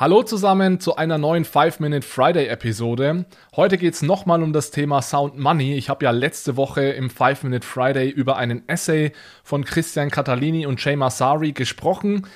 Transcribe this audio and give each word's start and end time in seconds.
Hallo 0.00 0.22
zusammen 0.22 0.78
zu 0.78 0.94
einer 0.94 1.18
neuen 1.18 1.44
5-Minute 1.44 2.06
Friday-Episode. 2.06 3.26
Heute 3.56 3.78
geht 3.78 3.94
es 3.94 4.02
nochmal 4.02 4.44
um 4.44 4.52
das 4.52 4.70
Thema 4.70 5.02
Sound 5.02 5.36
Money. 5.36 5.74
Ich 5.74 5.88
habe 5.88 6.04
ja 6.04 6.12
letzte 6.12 6.56
Woche 6.56 6.82
im 6.82 7.10
5-Minute 7.10 7.66
Friday 7.66 8.08
über 8.08 8.36
einen 8.36 8.62
Essay 8.68 9.10
von 9.42 9.64
Christian 9.64 10.12
Catalini 10.12 10.66
und 10.66 10.84
Jay 10.84 10.94
Masari 10.94 11.50
gesprochen. 11.50 12.28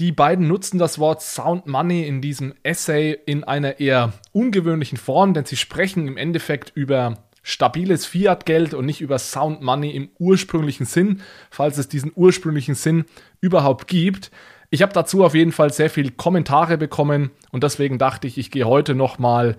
Die 0.00 0.12
beiden 0.12 0.48
nutzen 0.48 0.78
das 0.78 0.98
Wort 0.98 1.22
Sound 1.22 1.66
Money 1.66 2.06
in 2.06 2.20
diesem 2.20 2.52
Essay 2.62 3.18
in 3.24 3.42
einer 3.42 3.80
eher 3.80 4.12
ungewöhnlichen 4.32 4.98
Form, 4.98 5.32
denn 5.32 5.46
sie 5.46 5.56
sprechen 5.56 6.06
im 6.06 6.18
Endeffekt 6.18 6.72
über 6.74 7.24
stabiles 7.42 8.04
Fiat-Geld 8.04 8.74
und 8.74 8.84
nicht 8.84 9.00
über 9.00 9.18
Sound 9.18 9.62
Money 9.62 9.92
im 9.92 10.10
ursprünglichen 10.18 10.84
Sinn, 10.84 11.22
falls 11.50 11.78
es 11.78 11.88
diesen 11.88 12.12
ursprünglichen 12.14 12.74
Sinn 12.74 13.06
überhaupt 13.40 13.86
gibt. 13.86 14.30
Ich 14.72 14.82
habe 14.82 14.92
dazu 14.92 15.24
auf 15.24 15.34
jeden 15.34 15.50
Fall 15.50 15.72
sehr 15.72 15.90
viele 15.90 16.12
Kommentare 16.12 16.78
bekommen 16.78 17.32
und 17.50 17.64
deswegen 17.64 17.98
dachte 17.98 18.28
ich, 18.28 18.38
ich 18.38 18.52
gehe 18.52 18.66
heute 18.66 18.94
nochmal 18.94 19.56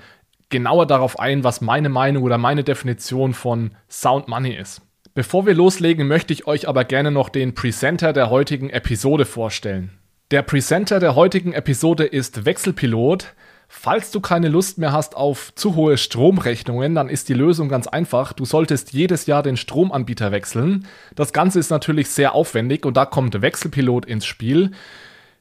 genauer 0.49 0.85
darauf 0.85 1.19
ein, 1.19 1.43
was 1.43 1.59
meine 1.59 1.89
Meinung 1.89 2.23
oder 2.23 2.37
meine 2.37 2.63
Definition 2.63 3.33
von 3.33 3.71
Sound 3.89 4.29
Money 4.29 4.55
ist. 4.55 4.81
Bevor 5.13 5.45
wir 5.45 5.53
loslegen, 5.53 6.07
möchte 6.07 6.31
ich 6.31 6.47
euch 6.47 6.69
aber 6.69 6.85
gerne 6.85 7.11
noch 7.11 7.27
den 7.27 7.53
Presenter 7.53 8.13
der 8.13 8.29
heutigen 8.29 8.69
Episode 8.69 9.25
vorstellen. 9.25 9.91
Der 10.31 10.43
Presenter 10.43 11.01
der 11.01 11.15
heutigen 11.15 11.51
Episode 11.51 12.05
ist 12.05 12.45
Wechselpilot. 12.45 13.33
Falls 13.67 14.11
du 14.11 14.21
keine 14.21 14.47
Lust 14.47 14.77
mehr 14.77 14.93
hast 14.93 15.15
auf 15.15 15.53
zu 15.55 15.75
hohe 15.75 15.97
Stromrechnungen, 15.97 16.95
dann 16.95 17.09
ist 17.09 17.27
die 17.27 17.33
Lösung 17.33 17.67
ganz 17.67 17.87
einfach. 17.87 18.31
Du 18.31 18.45
solltest 18.45 18.93
jedes 18.93 19.25
Jahr 19.25 19.43
den 19.43 19.57
Stromanbieter 19.57 20.31
wechseln. 20.31 20.87
Das 21.15 21.33
Ganze 21.33 21.59
ist 21.59 21.69
natürlich 21.69 22.09
sehr 22.09 22.35
aufwendig 22.35 22.85
und 22.85 22.95
da 22.95 23.05
kommt 23.05 23.41
Wechselpilot 23.41 24.05
ins 24.05 24.25
Spiel. 24.25 24.71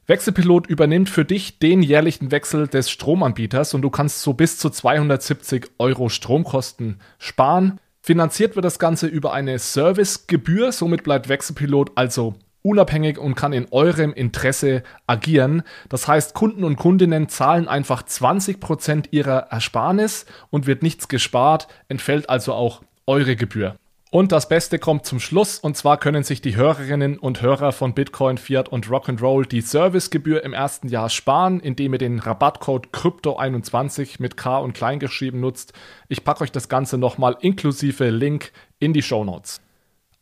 Wechselpilot 0.07 0.67
übernimmt 0.67 1.09
für 1.09 1.25
dich 1.25 1.59
den 1.59 1.83
jährlichen 1.83 2.31
Wechsel 2.31 2.67
des 2.67 2.89
Stromanbieters 2.89 3.73
und 3.73 3.83
du 3.83 3.89
kannst 3.89 4.23
so 4.23 4.33
bis 4.33 4.57
zu 4.57 4.69
270 4.69 5.71
Euro 5.77 6.09
Stromkosten 6.09 6.99
sparen. 7.19 7.79
Finanziert 8.01 8.55
wird 8.55 8.65
das 8.65 8.79
Ganze 8.79 9.05
über 9.05 9.31
eine 9.31 9.59
Servicegebühr, 9.59 10.71
somit 10.71 11.03
bleibt 11.03 11.29
Wechselpilot 11.29 11.91
also 11.95 12.33
unabhängig 12.63 13.19
und 13.19 13.35
kann 13.35 13.53
in 13.53 13.67
eurem 13.71 14.13
Interesse 14.13 14.83
agieren. 15.05 15.63
Das 15.89 16.07
heißt, 16.07 16.33
Kunden 16.33 16.63
und 16.63 16.77
Kundinnen 16.77 17.29
zahlen 17.29 17.67
einfach 17.67 18.03
20% 18.03 19.05
ihrer 19.11 19.51
Ersparnis 19.51 20.25
und 20.49 20.67
wird 20.67 20.83
nichts 20.83 21.07
gespart, 21.07 21.67
entfällt 21.89 22.29
also 22.29 22.53
auch 22.53 22.81
eure 23.05 23.35
Gebühr. 23.35 23.75
Und 24.13 24.33
das 24.33 24.49
Beste 24.49 24.77
kommt 24.77 25.05
zum 25.05 25.21
Schluss, 25.21 25.57
und 25.57 25.77
zwar 25.77 25.97
können 25.97 26.23
sich 26.23 26.41
die 26.41 26.57
Hörerinnen 26.57 27.17
und 27.17 27.41
Hörer 27.41 27.71
von 27.71 27.93
Bitcoin, 27.93 28.37
Fiat 28.37 28.67
und 28.67 28.87
Rock'n'Roll 28.87 29.47
die 29.47 29.61
Servicegebühr 29.61 30.43
im 30.43 30.51
ersten 30.51 30.89
Jahr 30.89 31.09
sparen, 31.09 31.61
indem 31.61 31.93
ihr 31.93 31.97
den 31.97 32.19
Rabattcode 32.19 32.89
Crypto21 32.89 34.17
mit 34.19 34.35
K 34.35 34.57
und 34.57 34.73
klein 34.73 34.99
geschrieben 34.99 35.39
nutzt. 35.39 35.71
Ich 36.09 36.25
packe 36.25 36.41
euch 36.43 36.51
das 36.51 36.67
Ganze 36.67 36.97
nochmal 36.97 37.37
inklusive 37.39 38.09
Link 38.09 38.51
in 38.79 38.91
die 38.91 39.01
Show 39.01 39.23
Notes. 39.23 39.61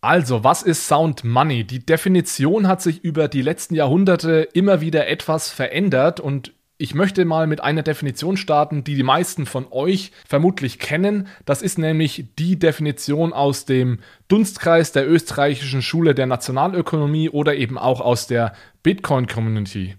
Also, 0.02 0.44
was 0.44 0.62
ist 0.62 0.88
Sound 0.88 1.24
Money? 1.24 1.64
Die 1.64 1.84
Definition 1.84 2.68
hat 2.68 2.84
sich 2.84 3.04
über 3.04 3.28
die 3.28 3.42
letzten 3.42 3.74
Jahrhunderte 3.74 4.48
immer 4.54 4.82
wieder 4.82 5.08
etwas 5.08 5.50
verändert 5.50 6.20
und 6.20 6.54
ich 6.82 6.96
möchte 6.96 7.26
mal 7.26 7.46
mit 7.46 7.62
einer 7.62 7.84
Definition 7.84 8.38
starten, 8.38 8.86
die 8.86 8.96
die 8.96 9.04
meisten 9.04 9.46
von 9.46 9.68
euch 9.70 10.14
vermutlich 10.26 10.80
kennen. 10.80 11.28
Das 11.44 11.62
ist 11.62 11.78
nämlich 11.78 12.28
die 12.40 12.58
Definition 12.58 13.34
aus 13.34 13.66
dem 13.66 14.00
Dunstkreis 14.30 14.94
der 14.94 15.08
österreichischen 15.08 15.82
Schule 15.82 16.16
der 16.16 16.26
Nationalökonomie 16.26 17.30
oder 17.30 17.56
eben 17.56 17.78
auch 17.78 18.00
aus 18.00 18.28
der 18.28 18.54
Bitcoin 18.82 19.28
Community. 19.28 19.98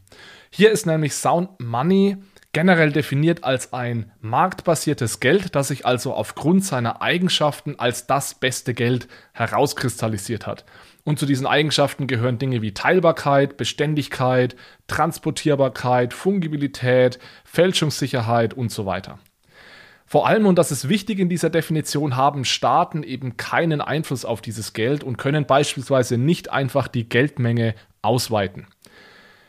Hier 0.48 0.70
ist 0.70 0.86
nämlich 0.86 1.12
Sound 1.12 1.60
Money 1.60 2.16
generell 2.52 2.90
definiert 2.92 3.44
als 3.44 3.72
ein 3.72 4.10
marktbasiertes 4.20 5.20
Geld, 5.20 5.54
das 5.54 5.68
sich 5.68 5.86
also 5.86 6.14
aufgrund 6.14 6.64
seiner 6.64 7.00
Eigenschaften 7.00 7.78
als 7.78 8.06
das 8.06 8.34
beste 8.34 8.74
Geld 8.74 9.08
herauskristallisiert 9.32 10.46
hat. 10.46 10.64
Und 11.04 11.18
zu 11.18 11.26
diesen 11.26 11.46
Eigenschaften 11.46 12.06
gehören 12.06 12.38
Dinge 12.38 12.60
wie 12.60 12.74
Teilbarkeit, 12.74 13.56
Beständigkeit, 13.56 14.56
Transportierbarkeit, 14.86 16.12
Fungibilität, 16.12 17.18
Fälschungssicherheit 17.44 18.54
und 18.54 18.70
so 18.70 18.84
weiter. 18.84 19.18
Vor 20.04 20.26
allem, 20.26 20.46
und 20.46 20.58
das 20.58 20.72
ist 20.72 20.88
wichtig 20.88 21.20
in 21.20 21.28
dieser 21.28 21.50
Definition, 21.50 22.16
haben 22.16 22.44
Staaten 22.44 23.04
eben 23.04 23.36
keinen 23.36 23.80
Einfluss 23.80 24.24
auf 24.24 24.40
dieses 24.40 24.72
Geld 24.72 25.04
und 25.04 25.18
können 25.18 25.46
beispielsweise 25.46 26.18
nicht 26.18 26.50
einfach 26.50 26.88
die 26.88 27.08
Geldmenge 27.08 27.76
ausweiten. 28.02 28.66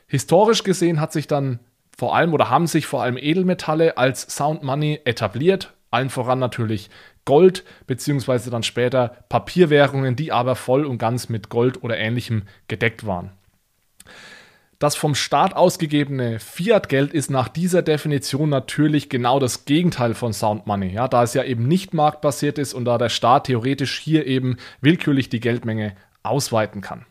Historisch 0.06 0.64
gesehen 0.64 1.02
hat 1.02 1.14
sich 1.14 1.26
dann 1.26 1.59
vor 2.02 2.16
allem 2.16 2.34
oder 2.34 2.50
haben 2.50 2.66
sich 2.66 2.88
vor 2.88 3.04
allem 3.04 3.16
Edelmetalle 3.16 3.96
als 3.96 4.24
Sound 4.36 4.64
Money 4.64 5.02
etabliert, 5.06 5.76
allen 5.92 6.10
voran 6.10 6.40
natürlich 6.40 6.90
Gold, 7.26 7.64
beziehungsweise 7.86 8.50
dann 8.50 8.64
später 8.64 9.18
Papierwährungen, 9.30 10.16
die 10.16 10.32
aber 10.32 10.56
voll 10.56 10.86
und 10.86 10.98
ganz 10.98 11.30
mit 11.30 11.50
Gold 11.50 11.84
oder 11.84 12.00
ähnlichem 12.00 12.48
gedeckt 12.68 13.06
waren. 13.06 13.30
Das 14.80 14.96
vom 14.96 15.14
Staat 15.14 15.56
ausgegebene 15.56 16.40
Fiat-Geld 16.40 17.14
ist 17.14 17.30
nach 17.30 17.50
dieser 17.50 17.84
Definition 17.84 18.50
natürlich 18.50 19.08
genau 19.08 19.38
das 19.38 19.66
Gegenteil 19.66 20.16
von 20.16 20.34
Sound 20.34 20.66
Money, 20.66 20.92
ja, 20.92 21.08
da 21.08 21.22
es 21.22 21.36
ja 21.36 21.44
eben 21.44 21.68
nicht 21.68 21.94
marktbasiert 21.94 22.58
ist 22.58 22.74
und 22.74 22.86
da 22.86 22.98
der 22.98 23.10
Staat 23.10 23.46
theoretisch 23.46 24.00
hier 24.00 24.26
eben 24.26 24.58
willkürlich 24.82 25.30
die 25.30 25.40
Geldmenge 25.40 25.94
ausweiten 26.24 26.82
kann. 26.82 27.06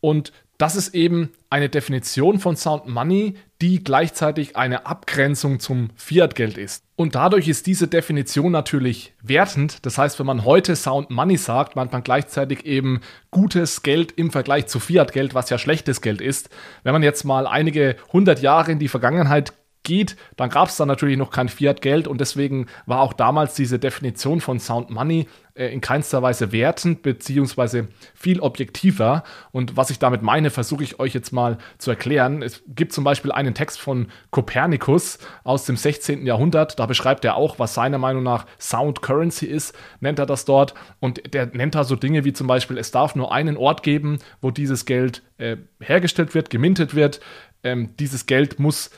Und 0.00 0.30
das 0.58 0.76
ist 0.76 0.94
eben 0.94 1.30
eine 1.50 1.68
Definition 1.68 2.38
von 2.38 2.56
Sound 2.56 2.86
Money, 2.86 3.34
die 3.60 3.82
gleichzeitig 3.82 4.56
eine 4.56 4.86
Abgrenzung 4.86 5.58
zum 5.58 5.90
Fiat-Geld 5.96 6.58
ist. 6.58 6.84
Und 6.96 7.14
dadurch 7.14 7.48
ist 7.48 7.66
diese 7.66 7.88
Definition 7.88 8.52
natürlich 8.52 9.14
wertend. 9.22 9.84
Das 9.84 9.98
heißt, 9.98 10.18
wenn 10.18 10.26
man 10.26 10.44
heute 10.44 10.76
Sound 10.76 11.10
Money 11.10 11.36
sagt, 11.36 11.74
meint 11.74 11.92
man 11.92 12.04
gleichzeitig 12.04 12.66
eben 12.66 13.00
gutes 13.30 13.82
Geld 13.82 14.12
im 14.12 14.30
Vergleich 14.30 14.66
zu 14.66 14.78
Fiat-Geld, 14.78 15.34
was 15.34 15.50
ja 15.50 15.58
schlechtes 15.58 16.00
Geld 16.00 16.20
ist. 16.20 16.50
Wenn 16.82 16.92
man 16.92 17.02
jetzt 17.02 17.24
mal 17.24 17.46
einige 17.46 17.96
hundert 18.12 18.42
Jahre 18.42 18.72
in 18.72 18.78
die 18.78 18.88
Vergangenheit 18.88 19.52
geht, 19.84 20.16
dann 20.36 20.50
gab 20.50 20.68
es 20.68 20.76
da 20.76 20.86
natürlich 20.86 21.16
noch 21.16 21.30
kein 21.30 21.48
Fiat-Geld 21.48 22.08
und 22.08 22.20
deswegen 22.20 22.66
war 22.86 23.00
auch 23.00 23.12
damals 23.12 23.54
diese 23.54 23.78
Definition 23.78 24.40
von 24.40 24.58
Sound 24.58 24.90
Money 24.90 25.26
äh, 25.54 25.68
in 25.72 25.80
keinster 25.80 26.22
Weise 26.22 26.50
wertend 26.50 27.02
beziehungsweise 27.02 27.88
viel 28.14 28.40
objektiver. 28.40 29.22
Und 29.52 29.76
was 29.76 29.90
ich 29.90 29.98
damit 29.98 30.22
meine, 30.22 30.50
versuche 30.50 30.82
ich 30.82 30.98
euch 30.98 31.14
jetzt 31.14 31.32
mal 31.32 31.58
zu 31.78 31.90
erklären. 31.90 32.42
Es 32.42 32.62
gibt 32.66 32.92
zum 32.92 33.04
Beispiel 33.04 33.30
einen 33.30 33.54
Text 33.54 33.80
von 33.80 34.08
Kopernikus 34.30 35.18
aus 35.44 35.64
dem 35.64 35.76
16. 35.76 36.26
Jahrhundert. 36.26 36.78
Da 36.78 36.86
beschreibt 36.86 37.24
er 37.24 37.36
auch, 37.36 37.58
was 37.58 37.74
seiner 37.74 37.98
Meinung 37.98 38.24
nach 38.24 38.46
Sound 38.58 39.00
Currency 39.02 39.46
ist, 39.46 39.76
nennt 40.00 40.18
er 40.18 40.26
das 40.26 40.44
dort. 40.44 40.74
Und 40.98 41.34
der 41.34 41.46
nennt 41.46 41.74
da 41.74 41.84
so 41.84 41.94
Dinge 41.94 42.24
wie 42.24 42.32
zum 42.32 42.46
Beispiel, 42.46 42.78
es 42.78 42.90
darf 42.90 43.14
nur 43.14 43.32
einen 43.32 43.56
Ort 43.56 43.82
geben, 43.82 44.18
wo 44.40 44.50
dieses 44.50 44.86
Geld 44.86 45.22
äh, 45.38 45.56
hergestellt 45.80 46.34
wird, 46.34 46.50
gemintet 46.50 46.94
wird. 46.94 47.20
Ähm, 47.62 47.90
dieses 47.98 48.26
Geld 48.26 48.58
muss 48.58 48.90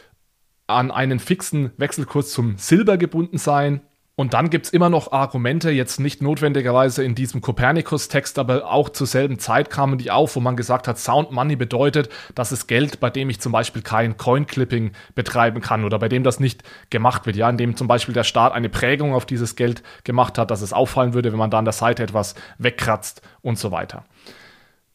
an 0.66 0.91
einen 0.91 1.19
fixen 1.19 1.72
Wechselkurs 1.77 2.31
zum 2.31 2.56
Silber 2.59 2.97
gebunden 2.97 3.38
sein. 3.38 3.81
Und 4.19 4.32
dann 4.32 4.49
gibt 4.49 4.65
es 4.65 4.72
immer 4.72 4.88
noch 4.88 5.12
Argumente, 5.12 5.71
jetzt 5.71 6.00
nicht 6.00 6.22
notwendigerweise 6.22 7.04
in 7.04 7.15
diesem 7.15 7.43
Kopernikus-Text, 7.43 8.38
aber 8.38 8.71
auch 8.71 8.88
zur 8.88 9.06
selben 9.06 9.38
Zeit 9.38 9.69
kamen 9.69 9.99
die 9.99 10.10
auf, 10.10 10.37
wo 10.37 10.41
man 10.41 10.56
gesagt 10.56 10.88
hat, 10.88 10.99
Sound 10.99 11.32
Money 11.32 11.55
bedeutet, 11.55 12.09
dass 12.34 12.50
es 12.50 12.66
Geld, 12.66 12.99
bei 12.99 13.10
dem 13.10 13.28
ich 13.28 13.41
zum 13.41 13.53
Beispiel 13.53 13.82
kein 13.82 14.16
Coin-Clipping 14.16 14.93
betreiben 15.15 15.60
kann 15.60 15.84
oder 15.84 15.99
bei 15.99 16.09
dem 16.09 16.22
das 16.22 16.41
nicht 16.41 16.62
gemacht 16.88 17.26
wird, 17.26 17.37
ja, 17.37 17.50
indem 17.50 17.76
zum 17.76 17.88
Beispiel 17.88 18.15
der 18.15 18.25
Staat 18.25 18.55
eine 18.55 18.71
Prägung 18.71 19.12
auf 19.12 19.26
dieses 19.26 19.55
Geld 19.55 19.82
gemacht 20.05 20.38
hat, 20.38 20.50
dass 20.50 20.62
es 20.62 20.72
auffallen 20.72 21.12
würde, 21.12 21.31
wenn 21.31 21.38
man 21.38 21.50
da 21.50 21.59
an 21.59 21.66
der 21.66 21.72
Seite 21.72 22.03
etwas 22.03 22.37
wegkratzt 22.56 23.21
und 23.43 23.59
so 23.59 23.71
weiter. 23.71 24.06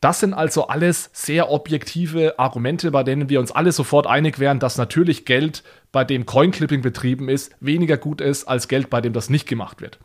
Das 0.01 0.19
sind 0.19 0.33
also 0.33 0.67
alles 0.67 1.11
sehr 1.13 1.51
objektive 1.51 2.39
Argumente, 2.39 2.89
bei 2.89 3.03
denen 3.03 3.29
wir 3.29 3.39
uns 3.39 3.51
alle 3.51 3.71
sofort 3.71 4.07
einig 4.07 4.39
wären, 4.39 4.59
dass 4.59 4.77
natürlich 4.77 5.25
Geld, 5.25 5.63
bei 5.91 6.03
dem 6.03 6.25
Coin-Clipping 6.25 6.81
betrieben 6.81 7.29
ist, 7.29 7.55
weniger 7.59 7.97
gut 7.97 8.19
ist 8.19 8.45
als 8.45 8.67
Geld, 8.67 8.89
bei 8.89 8.99
dem 8.99 9.13
das 9.13 9.29
nicht 9.29 9.47
gemacht 9.47 9.79
wird. 9.79 9.99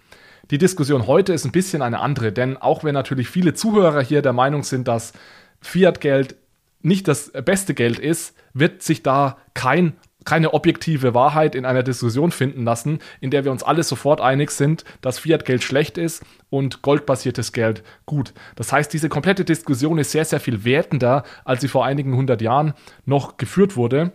Die 0.51 0.59
Diskussion 0.59 1.07
heute 1.07 1.33
ist 1.33 1.47
ein 1.47 1.53
bisschen 1.53 1.81
eine 1.81 2.01
andere, 2.01 2.31
denn 2.31 2.59
auch 2.59 2.85
wenn 2.85 2.93
natürlich 2.93 3.29
viele 3.29 3.55
Zuhörer 3.55 4.03
hier 4.03 4.21
der 4.21 4.35
Meinung 4.35 4.65
sind, 4.65 4.87
dass 4.87 5.15
Fiat-Geld 5.63 6.37
nicht 6.83 7.09
das 7.09 7.33
beste 7.33 7.73
Geld 7.73 7.99
ist, 7.99 8.37
wird 8.53 8.83
sich 8.83 9.03
da 9.03 9.39
kein 9.55 9.95
keine 10.27 10.53
objektive 10.53 11.15
Wahrheit 11.15 11.55
in 11.55 11.65
einer 11.65 11.83
Diskussion 11.83 12.31
finden 12.33 12.65
lassen, 12.65 12.99
in 13.21 13.31
der 13.31 13.45
wir 13.45 13.53
uns 13.53 13.63
alle 13.63 13.83
sofort 13.83 14.21
einig 14.21 14.51
sind, 14.51 14.85
dass 15.01 15.19
Fiat-Geld 15.19 15.63
schlecht 15.63 15.97
ist 15.97 16.23
und 16.51 16.83
goldbasiertes 16.83 17.53
Geld 17.53 17.83
gut. 18.05 18.35
Das 18.57 18.73
heißt, 18.73 18.93
diese 18.93 19.09
komplette 19.09 19.47
Diskussion 19.47 19.97
ist 19.97 20.11
sehr, 20.11 20.27
sehr 20.27 20.41
viel 20.41 20.65
wertender, 20.65 21.23
als 21.45 21.63
sie 21.63 21.69
vor 21.69 21.87
einigen 21.87 22.15
hundert 22.15 22.43
Jahren 22.43 22.75
noch 23.07 23.39
geführt 23.39 23.77
wurde. 23.77 24.13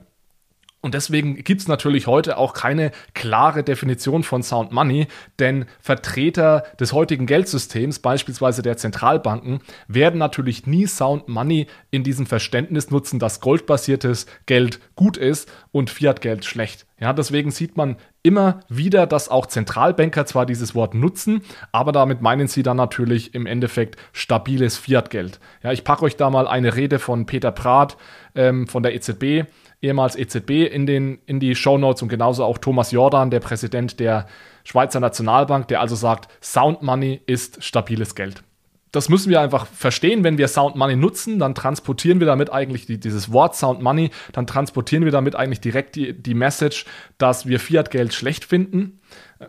Und 0.82 0.96
deswegen 0.96 1.36
gibt 1.36 1.62
es 1.62 1.68
natürlich 1.68 2.08
heute 2.08 2.38
auch 2.38 2.54
keine 2.54 2.92
klare 3.14 3.64
Definition 3.64 4.24
von 4.24 4.42
Sound 4.42 4.72
Money, 4.72 5.08
denn 5.38 5.66
Vertreter 5.80 6.64
des 6.80 6.92
heutigen 6.92 7.28
Geldsystems, 7.28 8.00
beispielsweise 8.00 8.64
der 8.64 8.78
Zentralbanken, 8.78 9.60
werden 9.88 10.18
natürlich 10.18 10.66
nie 10.66 10.88
Sound 10.88 11.28
Money 11.28 11.68
in 11.92 12.04
diesem 12.04 12.26
Verständnis 12.26 12.90
nutzen, 12.90 13.20
dass 13.20 13.42
goldbasiertes 13.42 14.26
Geld 14.48 14.80
gut 14.96 15.18
ist 15.18 15.52
und 15.72 15.92
Fiat-Geld 15.92 16.46
schlecht. 16.46 16.88
Ja, 17.00 17.14
deswegen 17.14 17.52
sieht 17.52 17.78
man 17.78 17.98
immer 18.24 18.60
wieder, 18.70 19.08
dass 19.08 19.30
auch 19.30 19.48
Zentralbanker 19.48 20.26
zwar 20.26 20.46
dieses 20.46 20.76
Wort 20.76 20.94
nutzen, 20.94 21.42
aber 21.72 21.92
damit 21.92 22.22
meinen 22.22 22.48
sie 22.48 22.62
dann 22.62 22.78
natürlich 22.78 23.34
im 23.34 23.46
Endeffekt 23.46 23.98
stabiles 24.14 24.78
Fiat-Geld. 24.78 25.40
Ja, 25.64 25.72
ich 25.72 25.84
packe 25.84 26.04
euch 26.04 26.16
da 26.16 26.30
mal 26.30 26.48
eine 26.48 26.76
Rede 26.76 27.00
von 27.00 27.26
Peter 27.26 27.52
Prath 27.52 27.98
ähm, 28.36 28.68
von 28.68 28.84
der 28.84 28.96
EZB 28.96 29.48
ehemals 29.82 30.16
EZB, 30.16 30.68
in, 30.72 30.86
den, 30.86 31.20
in 31.26 31.40
die 31.40 31.56
Shownotes 31.56 32.02
und 32.04 32.10
genauso 32.10 32.44
auch 32.44 32.58
Thomas 32.58 32.92
Jordan, 32.92 33.32
der 33.32 33.40
Präsident 33.40 34.00
der 34.00 34.28
Schweizer 34.64 35.00
Nationalbank, 35.00 35.68
der 35.68 35.82
also 35.82 35.96
sagt, 35.96 36.30
Sound 36.44 36.84
Money 36.84 37.22
ist 37.26 37.64
stabiles 37.64 38.16
Geld. 38.16 38.44
Das 38.92 39.08
müssen 39.08 39.30
wir 39.30 39.40
einfach 39.40 39.68
verstehen. 39.68 40.24
Wenn 40.24 40.38
wir 40.38 40.50
Sound 40.50 40.76
Money 40.76 40.98
nutzen, 40.98 41.40
dann 41.40 41.56
transportieren 41.56 42.20
wir 42.20 42.28
damit 42.28 42.52
eigentlich 42.52 42.86
die, 42.86 43.00
dieses 43.00 43.32
Wort 43.32 43.56
Sound 43.56 43.82
Money, 43.82 44.12
dann 44.34 44.46
transportieren 44.46 45.06
wir 45.06 45.14
damit 45.14 45.36
eigentlich 45.36 45.62
direkt 45.62 45.96
die, 45.96 46.14
die 46.14 46.34
Message, 46.34 46.86
dass 47.18 47.46
wir 47.46 47.60
Fiat-Geld 47.60 48.14
schlecht 48.14 48.44
finden. 48.44 49.00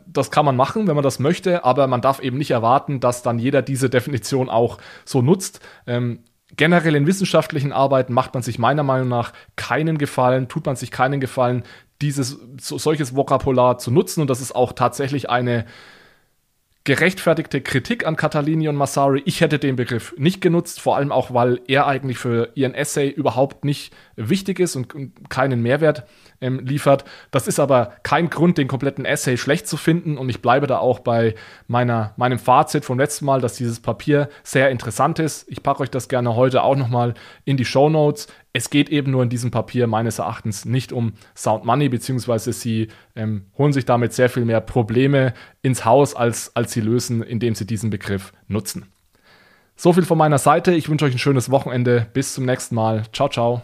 Das 0.07 0.31
kann 0.31 0.45
man 0.45 0.57
machen, 0.57 0.87
wenn 0.87 0.95
man 0.95 1.03
das 1.03 1.19
möchte, 1.19 1.65
aber 1.65 1.89
man 1.89 2.01
darf 2.01 2.21
eben 2.21 2.39
nicht 2.39 2.53
erwarten, 2.53 3.01
dass 3.01 3.23
dann 3.23 3.41
jeder 3.41 3.63
diese 3.63 3.91
Definition 3.91 4.49
auch 4.49 4.79
so 5.05 5.23
nutzt. 5.23 5.61
Ähm, 5.87 6.21
generell 6.57 6.95
in 6.95 7.07
wissenschaftlichen 7.07 7.73
Arbeiten 7.73 8.13
macht 8.13 8.35
man 8.35 8.43
sich 8.43 8.59
meiner 8.59 8.83
Meinung 8.83 9.09
nach 9.09 9.33
keinen 9.57 9.99
Gefallen, 9.99 10.49
tut 10.49 10.67
man 10.67 10.77
sich 10.77 10.91
keinen 10.91 11.21
Gefallen, 11.21 11.63
dieses 12.01 12.39
so, 12.61 12.79
solches 12.79 13.15
Vokabular 13.15 13.79
zu 13.79 13.91
nutzen. 13.91 14.21
Und 14.21 14.31
das 14.31 14.41
ist 14.41 14.55
auch 14.55 14.73
tatsächlich 14.73 15.31
eine 15.31 15.65
gerechtfertigte 16.85 17.61
Kritik 17.61 18.07
an 18.07 18.17
Catalini 18.17 18.69
und 18.69 18.75
Massari. 18.75 19.23
Ich 19.25 19.41
hätte 19.41 19.61
den 19.61 19.77
Begriff 19.77 20.15
nicht 20.19 20.41
genutzt, 20.41 20.81
vor 20.81 20.97
allem 20.97 21.13
auch, 21.13 21.33
weil 21.33 21.61
er 21.69 21.87
eigentlich 21.87 22.19
für 22.19 22.51
ihren 22.55 22.75
Essay 22.75 23.09
überhaupt 23.09 23.65
nicht 23.65 23.95
wichtig 24.17 24.59
ist 24.59 24.75
und 24.75 25.29
keinen 25.29 25.63
Mehrwert 25.63 26.05
ähm, 26.41 26.59
liefert. 26.59 27.05
Das 27.31 27.47
ist 27.47 27.61
aber 27.61 27.93
kein 28.03 28.31
Grund, 28.31 28.59
den 28.59 28.67
kompletten 28.67 29.05
Essay 29.05 29.37
schlecht 29.37 29.69
zu 29.69 29.77
finden 29.77 30.19
und 30.19 30.29
ich 30.29 30.43
bleibe 30.43 30.67
da 30.67 30.79
auch 30.79 30.99
bei 30.99 31.37
meiner, 31.69 32.15
meinem 32.17 32.41
Fazit 32.41 32.85
vom 32.85 32.99
letzten 32.99 33.27
Mal, 33.27 33.41
dass 33.41 33.55
dieses 33.55 33.79
Papier 33.79 34.29
sehr 34.43 34.71
interessant 34.71 35.21
ist. 35.21 35.47
Ich 35.49 35.63
packe 35.63 35.83
euch 35.83 35.91
das 35.91 36.09
gerne 36.09 36.35
heute 36.35 36.65
auch 36.65 36.77
nochmal 36.77 37.15
in 37.45 37.57
die 37.57 37.65
Show 37.65 37.89
Notes. 37.91 38.27
Es 38.53 38.69
geht 38.69 38.91
eben 38.91 39.11
nur 39.11 39.23
in 39.23 39.31
diesem 39.31 39.51
Papier 39.51 39.87
meines 39.87 40.19
Erachtens 40.19 40.65
nicht 40.65 40.93
um 40.93 41.15
Sound 41.35 41.65
Money, 41.65 41.89
beziehungsweise 41.89 42.53
sie 42.53 42.89
ähm, 43.17 43.47
holen 43.57 43.73
sich 43.73 43.87
damit 43.87 44.13
sehr 44.13 44.29
viel 44.29 44.45
mehr 44.45 44.61
Probleme 44.61 45.33
ins 45.63 45.85
Haus, 45.85 46.15
als, 46.15 46.55
als 46.55 46.73
sie 46.73 46.83
lösen, 46.83 47.23
indem 47.23 47.55
sie 47.55 47.67
diesen 47.67 47.89
Begriff 47.89 48.33
nutzen. 48.49 48.87
So 49.75 49.93
viel 49.93 50.05
von 50.05 50.19
meiner 50.19 50.39
Seite. 50.39 50.73
Ich 50.73 50.89
wünsche 50.89 51.07
euch 51.07 51.15
ein 51.15 51.19
schönes 51.19 51.51
Wochenende. 51.51 52.07
Bis 52.13 52.35
zum 52.35 52.45
nächsten 52.45 52.75
Mal. 52.75 53.05
Ciao, 53.13 53.29
ciao. 53.29 53.63